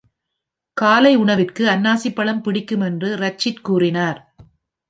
[0.77, 4.19] காலை உணவிற்கு அன்னாசி பழம் பிடிக்கும் என்று ரச்சிட் கூறினார்.